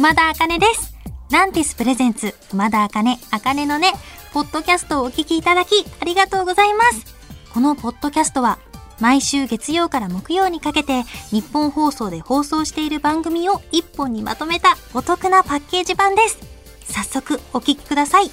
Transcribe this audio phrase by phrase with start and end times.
[0.00, 0.94] 熊田茜です。
[1.30, 3.92] ランティスプレゼンツ、熊田茜、茜のね、
[4.32, 7.04] ポッドキャストをお聞きいただき、ありがとうございます。
[7.52, 8.58] このポッドキャストは、
[8.98, 16.38] 毎週月曜から木曜にかけて、日本放送で放送している番組を一本にまとめたお得なパッケージ版です。
[16.84, 18.30] 早速、お聞きください。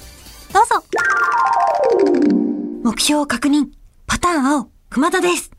[0.54, 0.82] どうぞ。
[2.82, 3.66] 目標を確認。
[4.06, 5.57] パターン青、熊田です。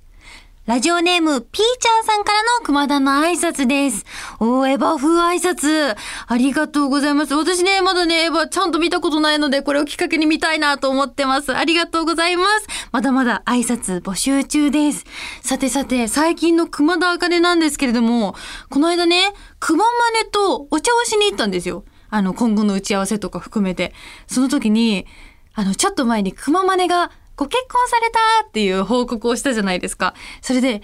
[0.70, 4.05] ラジオネーム、ピーちゃんさんからの熊田の挨拶です。
[4.39, 5.97] おー、エヴァ風挨拶。
[6.27, 7.33] ありがとうございます。
[7.33, 11.55] 私ね、まだね、エヴァちゃんと見たことないので、これをきっかけに見たいなと思ってます。
[11.55, 12.68] ありがとうございます。
[12.91, 15.05] まだまだ挨拶募集中です。
[15.41, 18.36] さてさて、最近の熊田茜なんですけれども、
[18.69, 21.83] この間ね、熊真似とお茶をしに行ったんですよ。
[22.11, 23.96] あの、今後の打ち合わせとか含めて。
[24.27, 25.07] その時に、
[25.55, 30.14] あの、ちょっと前に熊真似がご結婚されたっていう報告をしたじゃないですか。
[30.42, 30.82] それで、引っ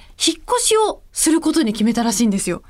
[0.57, 2.63] 越しをすることに決めたらしいんですよ。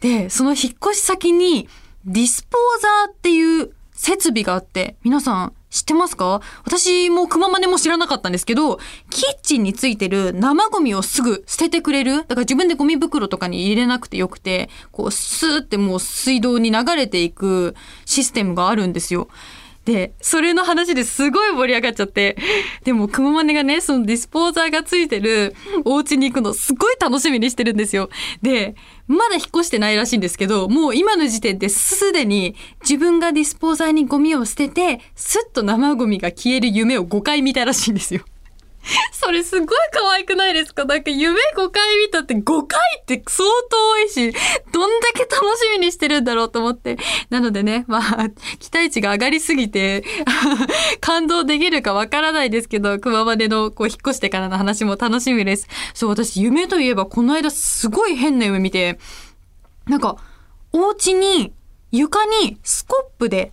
[0.00, 1.68] で、その引っ越し先に、
[2.04, 6.40] ディスポーザーっていう設備があって、皆さん知ってますか？
[6.64, 12.16] 私も熊真似も知らなかったんですけど、キッチンについてる生ゴミをすぐ捨ててくれる。
[12.16, 19.28] だから自分でゴミ袋とかに入れなくてよくて、こうスーってもう水道に流れていくシステムがあるんですよ。
[19.88, 22.36] で、それの話ですごい盛り上がっちゃって、
[22.84, 25.54] でも、熊マネがね、そのディスポーザーがついてる
[25.86, 28.10] お家に行くのすごい楽しみにしてるんですよ。
[28.42, 28.74] で、
[29.06, 38.20] まだ引っ越してないらしいんですけど、もう今の時点ですでに自分がディスポーザーにゴミを捨てて、スッと生ゴミが消える夢を5回見たらしいんですよ。
[39.12, 40.84] それすごい可愛くないですか？
[40.84, 44.32] なんか夢5回見たって5回って相当多いし、
[44.72, 46.96] どんだけ楽しみにしてるんだろうと思って。
[47.30, 48.28] なのでね、まあ、
[48.58, 50.04] 期待値が上がりすぎて、
[51.00, 55.66] 感動できるかわからないですけど、熊までのこう引っ越してからの話も楽しみです。
[55.94, 58.98] そう、私夢といえばこの間すごい変な夢見て、
[59.86, 60.16] なんか、
[60.72, 61.52] お家に
[61.92, 63.52] 床にスコップで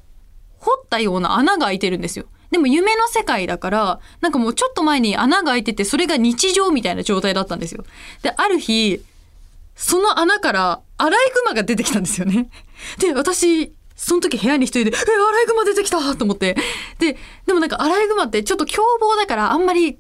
[0.60, 2.26] 掘ったような穴が開いてるんですよ。
[2.56, 7.84] でも夢の世界だから、なんかもうちょっと前に穴が開いてて、それが日常みたいな状態だったんですよ。
[8.22, 9.02] で、ある日、
[9.76, 12.48] その穴からアライグマが出てきたんですよね。
[12.98, 16.56] で、私、その時部屋に一人で、え、アライグマ出てきたと思って。
[16.98, 19.98] で、でもなんかアライグマってちょっと凶暴だからあんまり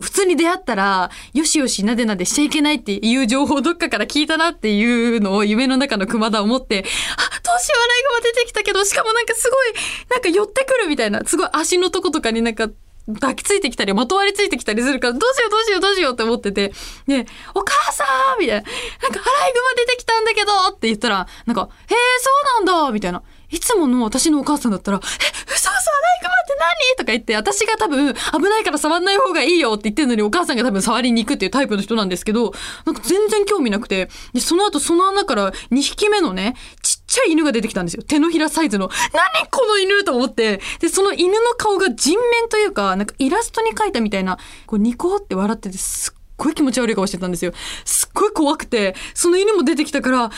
[0.00, 9.74] 普通に出会ったら、よしよしなでなでしちゃいけないっていう情報をどっかから聞いたなっていうのを夢の中の熊田を思って、あ、どうしようアライグマ出てきたけど、しかもなんかすごい、
[10.10, 12.68] なんか寄ってくるみたいな、すごい足のとことかになんか、
[13.14, 16.72] 抱きついてきたり、まとわりついてきたりするから、どうしようどうしようどうしようって思ってて、
[17.06, 17.24] で、
[17.54, 18.04] お母さ
[18.36, 23.22] んみたいな、なんかアライグマ出てきたんだけどって言ったら、なんか、へえ、そうなんだみたいな。
[23.48, 25.12] いつもの私のお母さんだったら、え、嘘
[25.54, 26.96] 嘘アライグマ何？
[26.96, 32.52] とか言って、私が多分危ないから触んない方がいいよって言ってるのにお母さんが多分触りに行くっていうタイプの人なんですけど、
[32.84, 38.02] なんか全然興味なくて、で、その後その穴から2匹目のね、ちっちゃい犬が出てきたんですよ。
[38.02, 38.88] 手のひらサイズの。
[39.12, 39.48] 何？
[39.50, 40.60] この犬と思って。
[40.80, 47.52] で、その犬の顔が人面というか、なんかイラストに描いたみたいな、こうニコって笑っててすっごい気持ち悪い顔してたんですよ。
[47.84, 48.05] す
[48.36, 50.30] 怖くて、その犬も出てきたから、え、もう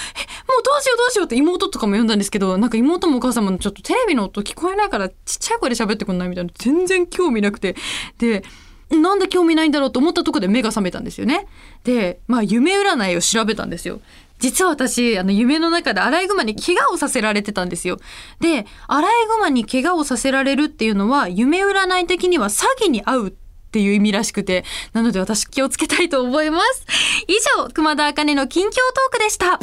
[0.62, 6.50] どうしようどうしようって妹とかも呼んだんですけど、なんか妹もお母さんもちょっとテレビの音聞こえないからちっちゃい声で喋ってくんないみたいな。
[6.56, 7.75] 全然興味なくて。
[8.19, 8.44] で、
[8.91, 11.48] なんで興味ないんだろうと思ったとこで目が覚めたんですよね。
[11.82, 14.00] で、まあ夢占いを調べたんですよ。
[14.38, 17.98] 実は私、あの、夢の中でアライグマに怪我をさせられてたんですよ。
[18.38, 24.65] で、アライグマに怪我をさせられるっていうのは、夢占い的には詐欺に遭うってっていう意味らしくて、
[24.95, 26.87] なので私気をつけたいと思います。
[27.27, 29.59] 以上、熊田茜の近況トークでした。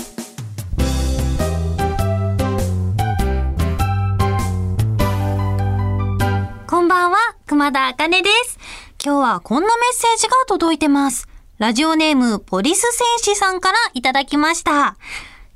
[6.67, 7.17] こんばんは、
[7.47, 8.59] 熊田茜です。
[9.03, 11.27] 今日はこんなメッセージが届いてます。
[11.57, 12.81] ラジオネーム、ポリス
[13.23, 14.97] 戦士さんからいただきました。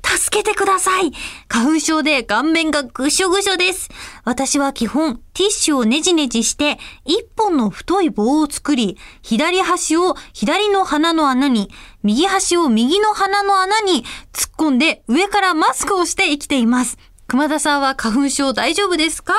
[0.02, 1.12] 助けてください。
[1.48, 3.88] 花粉症で顔面がぐしょぐしょです。
[4.24, 11.70] 私は基本、ティッシュをねじねじして、一本の太い棒を作り、左端を左の鼻の穴に、
[12.02, 16.98] 右端を右の鼻の穴に突っ込んで上からマスクをして生きています。
[17.30, 19.34] 熊田さんは花粉症大丈夫ですか？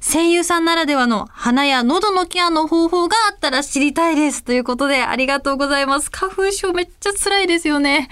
[0.00, 4.44] 声優さんならではの鼻や喉のケアの方法があったら知りたいです。
[4.44, 6.08] ということでありがとうございます。
[6.08, 8.08] 花粉症めっちゃ辛いですよね。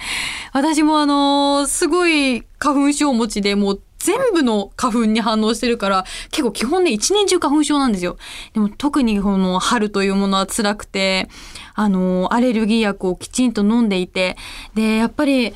[0.52, 8.16] 私もあのーすごい花粉症持ちでもう全部の花粉に反応してるから、結構基本ね、一年中花粉症なんですよ。
[8.52, 11.28] でも特にこの春というものは辛くて、
[11.76, 14.36] あのアレルギー薬をきちんと飲んでいて、
[14.74, 15.54] で、やっぱり、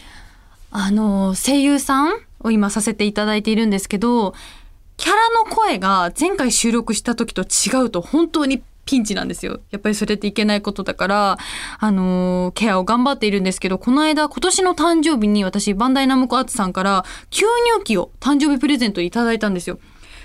[0.70, 2.12] あの、声優さん
[2.44, 4.34] を今させていただいているんですけど、
[4.96, 9.60] キャラの声が前回収録した時と違うと本当にピンチなんですよ。
[9.70, 11.38] やっぱりそれっていけないことだから、
[11.78, 17.42] あのーケアを頑張っているんですけど、この間、今年の誕生日に私、バンダイナムコアーツさんから、吸
[17.78, 19.78] 入器を誕生日プレゼントいただいたんですよ。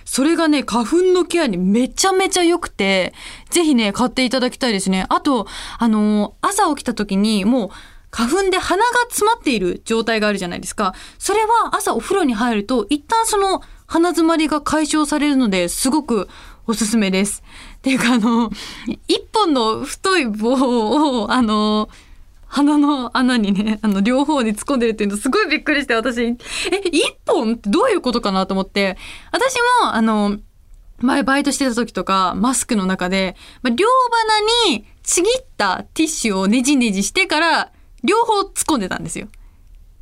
[0.06, 3.14] それがね、花粉のケアにめちゃめちゃ良くて、
[3.50, 5.06] ぜひね、買っていただきたいですね。
[5.10, 7.70] あと、あのー朝起きた時に、もう、
[8.12, 10.94] 花粉で鼻が詰まっている状態があるじゃないですか。
[11.18, 16.28] それは朝お風呂に入ると、一旦その鼻詰まりが解消されるので、すごく
[16.68, 17.44] おすすめです。
[17.78, 18.52] っていうか、あの、
[19.08, 21.90] 一本の太い棒を、あの、
[22.46, 26.36] 鼻の穴にね、あの、両方に突っ込んでるっていうのすごいびっくりして、私、え、
[26.92, 28.98] 一本ってどういうことかなと思って、
[29.32, 30.38] 私も、あの、
[31.00, 33.88] 前バイトしてた時とか、マスクの中で、両
[34.68, 37.72] 鼻にちぎったティッシュをねじねじしてから、
[38.04, 39.28] 両方突っ込んでたんですよ。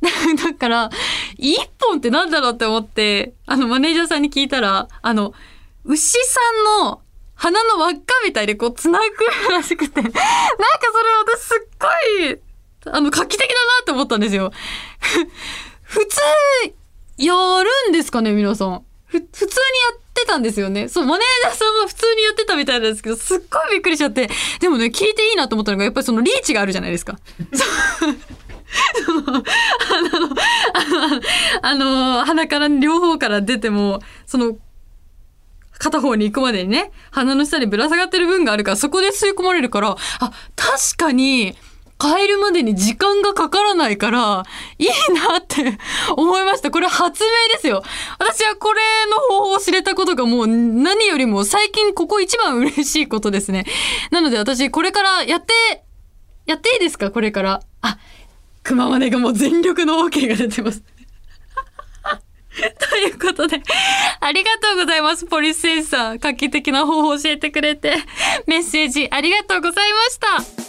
[0.00, 0.90] だから、
[1.36, 5.34] 一本ってなんだろうって思って、あの、マネージャーさんに聞いたら、あの、
[5.84, 6.40] 牛さ
[6.80, 7.00] んの
[7.34, 14.52] 鼻の輪っかみたいでこう繋ぐらしくて、 なんかそれ私すっごい、あの、画期的だなって思ったんですよ。
[15.82, 16.20] 普通、
[17.16, 18.84] やるんですかね、皆さん。
[19.06, 19.50] 普通に
[19.92, 20.88] やってたんですよね。
[20.88, 24.28] そう、マネージャーさんは普通にやってたみたいなんですけど、すっごいびっくりしちゃって。
[24.60, 27.18] でもね、聞いていいなと思ったのが、やっぱりそのリーチがあるじゃないですか。
[27.52, 27.64] そ
[28.08, 28.14] う、
[29.16, 29.44] あの、
[30.74, 31.82] あの、
[32.16, 34.56] あの鼻から両方から出ても、その、
[35.78, 39.96] 片方に行くまでにね、鼻の下にぶら下がってる分があるから、そこで吸い込まれるから、あ、
[40.56, 41.56] 確かに、
[42.00, 44.44] 帰るまでに時間がかからないから、
[44.78, 45.78] いいなって
[46.16, 46.70] 思いました。
[46.70, 47.82] これ発明ですよ。
[48.18, 48.80] 私はこれ
[49.10, 53.64] の方法を知れたことがもう何よりも最近ここ一番嬉しいことですね。
[54.12, 55.82] なので私これからやって、
[56.46, 57.10] やっていいですか？
[57.10, 57.60] これから。
[57.82, 57.98] あ、
[58.62, 60.82] 熊まねがもう全力の OK が出てます。
[62.90, 63.60] ということで、
[64.20, 65.26] ありがとうございます。
[65.26, 67.96] ポリスセンサー、画期的な方法を教えてくれて、
[68.46, 70.67] メッセージありがとうございました。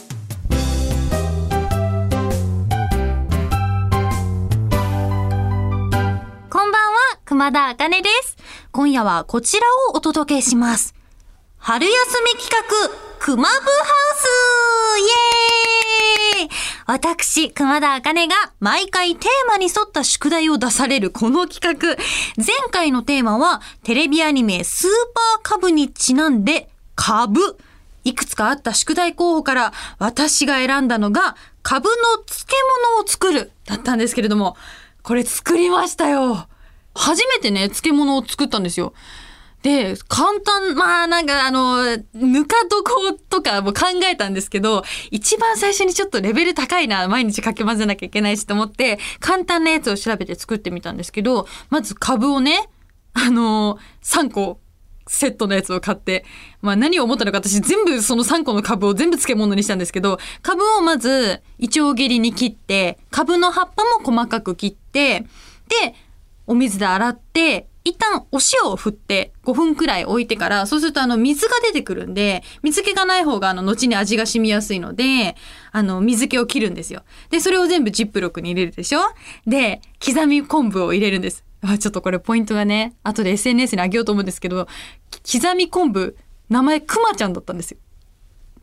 [7.40, 8.36] んは、熊田茜です。
[8.70, 10.94] 今夜はこちらをお届けします。
[11.56, 11.94] 春休
[12.34, 12.64] み企画、
[13.18, 13.60] 熊部ハウ
[14.16, 15.00] ス
[16.38, 16.50] イエーイ
[16.86, 21.96] 私、熊田茜が毎回テーマに沿った宿題を出されるこの企画。
[22.36, 27.58] 前回のテーマは、テレビアニメスーパーカブにちなんで、株。
[28.04, 31.94] いくつかあった宿題候補から、私が選んだのが、株の
[32.24, 32.46] 漬
[32.94, 34.56] 物を作る、だったんですけれども、
[35.02, 36.46] これ作りましたよ。
[36.94, 38.92] 初めてね、漬物を作ったんですよ。
[39.62, 41.84] で、簡単、まあなんかあの、
[42.14, 52.70] ぬか床とかも考えたんですけど、一番最初にちょっとレベル高いな、毎日かき混ぜなきゃいけないしと思って、簡単なやつを調べて作ってみたんですけど、まず株をね、
[53.12, 54.60] あの、3個
[55.06, 56.24] セットのやつを買って、
[56.62, 65.26] まあ何を思ったのか私全部その3個の株を全部漬物にしたんですけど、株をまず一応切りに切って、株の葉っぱも細かく切って、
[65.82, 65.94] で、
[66.50, 75.36] お水で洗って、一旦お塩を振って5分くらい置いてから、そうするとあの水が出てくるんで、水気がない方があの後に味が染みやすいので、
[75.70, 77.04] あの水気を切るんですよ。
[77.30, 79.00] で、それを全部ジップロックに入れるでしょ？
[79.46, 81.44] で、刻み昆布を入れるんです。
[81.62, 84.66] あちょっとこれポイントがね、後で SNS にあげようと思うんですけど、
[85.32, 86.16] 刻み昆布、
[86.48, 87.78] 名前くまちゃんだったんですよ。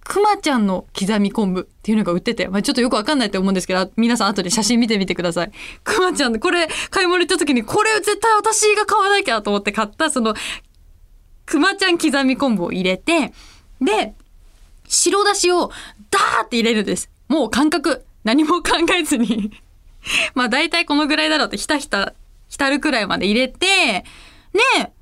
[0.08, 5.52] くまちゃんの刻み昆布っていうのが売ってて、まあ、ちょっとよくわかんないと思うんですけど、皆さん後で写真見てみてください。
[5.84, 10.34] くまちゃんの、これ買い物行った時に、これ絶対私が買わなきゃと思って買った、その、
[11.46, 13.34] くまちゃん刻み昆布を入れて、
[13.82, 14.14] で、
[14.88, 15.72] 白だしを
[16.10, 17.10] ダーって入れるんです。
[17.28, 19.52] もう感覚、何も考えずに。
[20.36, 22.14] まあ大体このぐらいだろうってひたひた、
[22.48, 24.06] 浸るくらいまで入れて、
[24.54, 24.94] ね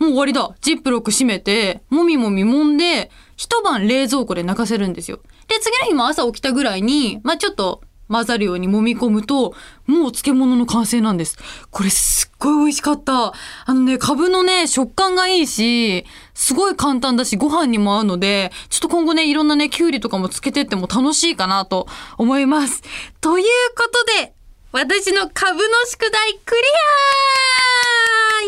[0.00, 0.54] もう終わりだ。
[0.60, 5.20] ジップロック閉めて、もみもみ揉んで、一晩冷蔵庫で寝かせるんですよ。
[5.46, 9.54] で、次の日も朝起きたぐらいに、まあちょっと混ざるように揉み込むと、
[9.86, 11.38] もう漬物の完成なんです。
[11.70, 13.32] これすっごい美味しかった。
[13.32, 13.34] あ
[13.68, 16.04] のね、株のね、食感がいいし、
[16.34, 22.82] すごい簡単だし、ご飯にも合うので、ちょっと今後ね、いろんなね、きゅうりとかもつけてっても楽しいかなと思います。
[23.20, 23.44] という
[23.76, 24.34] ことで、
[24.72, 26.62] 私の株の宿題クリ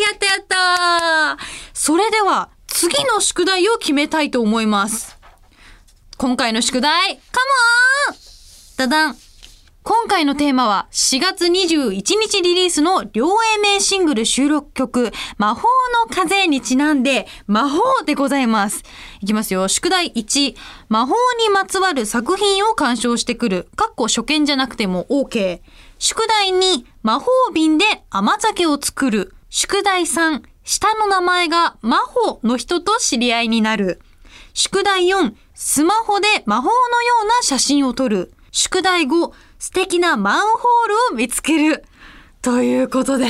[0.05, 2.51] アやったやったそれでは、
[2.81, 5.19] 次の宿題を決めたいと思います。
[6.17, 7.41] 今回の宿題、カ
[8.09, 8.17] モーン
[8.79, 9.17] ダダン
[9.83, 15.61] 今回のテーマは4月21日リリースの両 A 名シングル収録曲魔法
[16.09, 18.83] の風にちなんで魔法でございます。
[19.21, 19.69] いきますよ。
[19.69, 20.57] 宿題1。
[20.89, 23.69] 魔法にまつわる作品を鑑賞してくる。
[23.77, 25.61] かっこ初見じゃなくても OK。
[25.99, 26.87] 宿題2。
[27.03, 29.35] 魔法瓶で甘酒を作る。
[29.51, 30.41] 宿題3。
[30.65, 34.01] 下の名前が魔法の人と知り合いになる。
[34.55, 38.33] 宿題4、スマホで魔法のような写真を撮る。
[38.53, 41.85] 宿題5、素敵なマンホールを見つける。
[42.43, 43.27] ということで、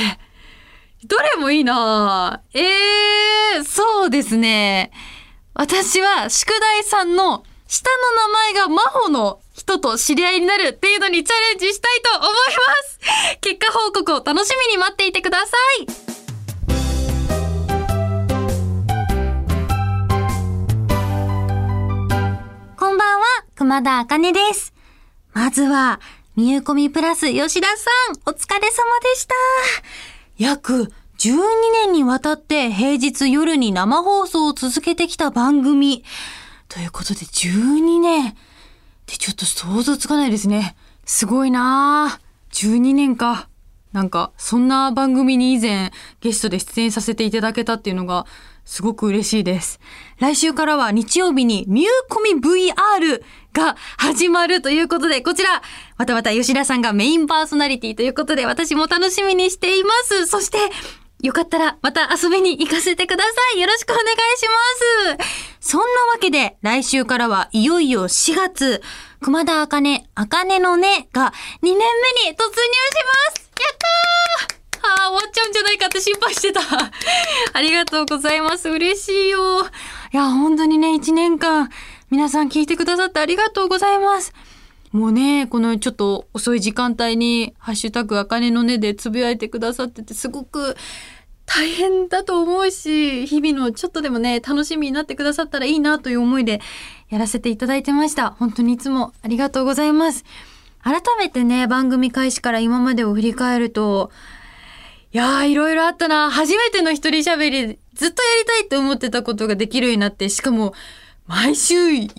[1.05, 2.61] どれもいいなえ
[3.55, 4.91] えー、そうですね。
[5.53, 12.39] 私は宿題さんの下の名前が真帆の人と知り合いになるっていうのにチャレンジしたいと思いま
[12.83, 15.45] す結果報告を楽しみに待っていてくださ
[16.07, 16.10] い
[23.61, 24.73] 熊田茜です。
[25.33, 25.99] まずは、
[26.35, 29.35] みゆこみプラス吉田さん、お疲れ様でした。
[30.39, 31.37] 約12
[31.85, 36.03] 年にわたって平日夜に生放送を続けてきた番組。
[36.69, 38.33] ということで12年っ
[39.05, 40.75] てちょっと想像つかないですね。
[41.05, 42.53] すごいなぁ。
[42.53, 43.47] 12年か。
[43.93, 45.91] なんか、そんな番組に以前
[46.21, 48.25] ゲストで出演させていただけたっていうのが
[48.63, 49.79] すごく嬉しいです。
[50.19, 53.21] 来週からは日曜日にミューコミ VR
[53.53, 55.61] が始まるということで、こちら、
[55.97, 60.25] またまた吉田さんがメインパーソナリティということで私も楽しみにしています。
[60.25, 60.57] そして、
[61.21, 63.61] よかったらまた遊びに行かせてください。
[63.61, 64.47] よろしくお願いし
[65.17, 65.19] ま
[65.59, 65.69] す。
[65.71, 68.81] そんなわけで、来週からはいよいよ4月、
[69.21, 71.31] 熊田茜、茜のねが
[71.61, 72.57] 2年目に突入し
[73.27, 76.61] ますやったーああ、終わっちゃうんじゃないかって心配してた。
[77.53, 78.67] ありがとうございます。
[78.69, 79.67] 嬉しいよ。
[80.11, 81.69] いや、本当にね、1年間、
[82.11, 84.33] 皆さん聞いてくださってありがとうございます。
[84.91, 90.75] もうね、このちょっと遅い時間帯に、ハッシュタグ、あかねのねでつぶやいてくださってて、すごく
[91.45, 96.59] 大変だと思うし、日々のちょっとでもね、楽しみになってくださったらいいなという思いで
[97.07, 98.31] やらせていただいてました。
[98.31, 100.25] 本当にいつもありがとうございます。
[100.83, 104.11] 改めてね、番組開始から今までを振り返ると、
[105.13, 106.29] いやー、いろいろあったな。
[106.29, 110.73] 初めての一人喋り、ずっとやりたいって思ってたことができるようになって、しかも、
[111.31, 112.13] 毎週8分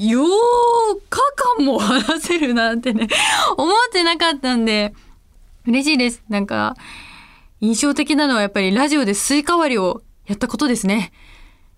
[1.58, 3.08] 間も話せるなんてね、
[3.58, 4.94] 思ってなかったんで、
[5.66, 6.22] 嬉しいです。
[6.30, 6.76] なんか、
[7.60, 11.12] 印象的なのはやっぱりラジオでスイカ割りをやったことですね。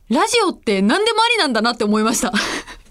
[0.08, 2.32] ラジオって何でもありなんだなって思いました。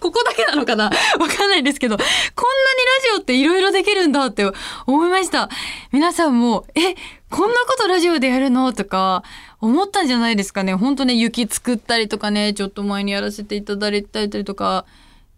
[0.04, 0.86] ここだけなのかな？
[1.18, 4.46] わかんないですけど、こんなにラジオって色々できるんだって
[4.86, 5.50] 思いました。
[5.94, 6.96] 皆さんも、え、
[7.30, 8.74] こんなことラジオでやるの？
[8.74, 9.24] とか、
[9.62, 10.74] 思ったんじゃないですかね？
[10.74, 14.86] ほんとね、雪作ったりとかね、ちょっと前にやらせていただいたりとか。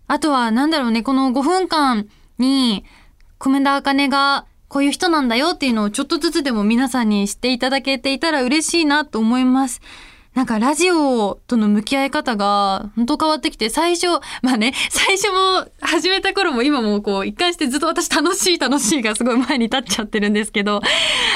[0.08, 2.08] あとは、なんだろうね、この5分間
[2.40, 2.86] に、
[3.38, 9.82] 米田茜がこういう人なんだよっていうのをちょっとずつでも皆さんに知っていただけていたら嬉しいなと思います。
[10.36, 14.08] なんかラジオとの向き合い方が本当変わってきて、最初、
[14.42, 20.82] まあね、最初も始めた頃も今もこう一貫してずっと私楽しい楽しいがすごい前に立っちゃってるんですけど、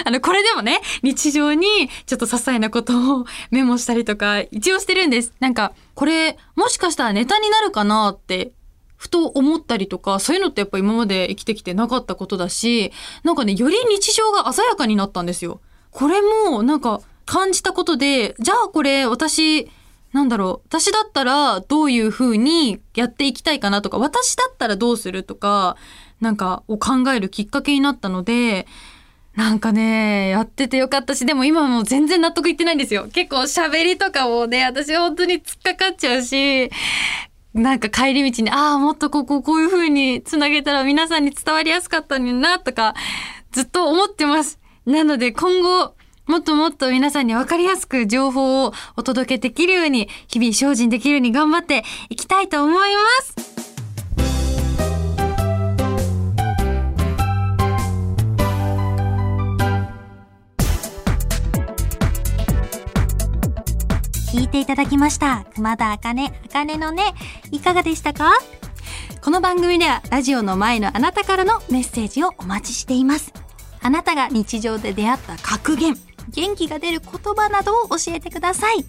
[0.05, 1.65] あの、これでもね、日常に
[2.07, 5.33] ちょっと些細なことをメモしたりとか一応してるんです。
[5.39, 8.51] なんか、これもしかしたらネタになるかなって
[8.97, 12.91] ふと思ったりとか、そういうのってやっぱ今まで生きてきてなかったことだし、
[13.23, 15.61] なんかね、より日常が鮮やかになったんですよ。
[15.89, 16.99] これも、なんか、
[17.29, 19.69] 感じたことで、じゃあこれ私、
[20.13, 25.77] なんだろう、私だったらどういう風にやっていきたいかなとか、私だったらどうするとか、
[26.21, 28.65] なんかを考えるきっかけになったので、
[29.36, 33.07] なんかね、やっててよかったし、でも今も全然納得いってないんですよ。
[33.13, 36.71] 結構喋りとかもね、私本当に突っかかっちゃうし、
[37.53, 42.95] なんか帰り道に、ああ、もっとこここういう風につなげたら皆さんに伝わりやすかったのにな、とか、
[43.51, 44.57] ずっと思ってます。
[44.88, 45.93] なので今後、
[46.29, 53.33] もっともっと皆さんに分かりやすく情報をお届けできるように、日々精進できるように頑張っていきたいと思います。
[64.31, 65.48] 聞いていただきました。
[65.55, 67.15] 熊田茜、茜のね、
[67.50, 68.33] いかがでしたか？
[69.24, 73.33] この番組ではラジオの前のあなたからのメッセージをお待ちしています。
[73.81, 75.95] あなたが日常で出会った格言、
[76.29, 78.86] 元気が出る言葉などを教えてください。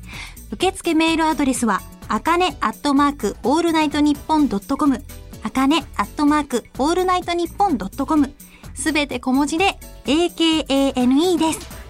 [0.53, 5.05] 受付メールアドレスは、あかねアットマークオールナイトニッポンドットコム、
[5.43, 8.35] あかねアットマークオールナイトニッポンドットコム、
[8.75, 11.81] すべて小文字で AKANE です。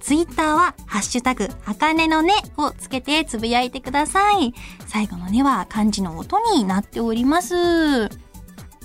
[0.00, 4.54] ツイッターは、ハッシュタグ、あかねのねをつけてつぶやいてください。
[4.86, 8.08] 最後のねは漢字の音になっております。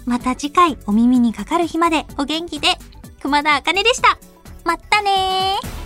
[0.06, 2.70] また次回お耳にかかる日までお元気で、
[3.22, 4.18] 熊田あかねでした。
[4.66, 5.81] まったねー。